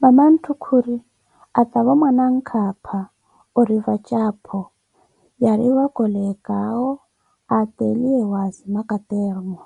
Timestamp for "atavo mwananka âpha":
1.60-3.00